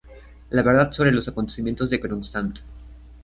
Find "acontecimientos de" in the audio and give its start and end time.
1.27-1.99